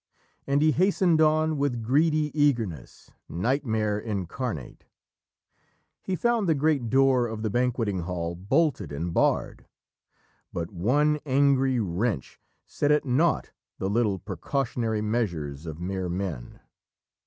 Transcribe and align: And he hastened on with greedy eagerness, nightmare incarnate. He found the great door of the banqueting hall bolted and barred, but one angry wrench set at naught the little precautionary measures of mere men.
And 0.47 0.63
he 0.63 0.71
hastened 0.71 1.21
on 1.21 1.59
with 1.59 1.83
greedy 1.83 2.31
eagerness, 2.33 3.11
nightmare 3.29 3.99
incarnate. 3.99 4.85
He 6.01 6.15
found 6.15 6.49
the 6.49 6.55
great 6.55 6.89
door 6.89 7.27
of 7.27 7.43
the 7.43 7.51
banqueting 7.51 7.99
hall 7.99 8.33
bolted 8.33 8.91
and 8.91 9.13
barred, 9.13 9.67
but 10.51 10.71
one 10.71 11.19
angry 11.23 11.79
wrench 11.79 12.39
set 12.65 12.89
at 12.91 13.05
naught 13.05 13.51
the 13.77 13.91
little 13.91 14.17
precautionary 14.17 15.01
measures 15.01 15.67
of 15.67 15.79
mere 15.79 16.09
men. 16.09 16.59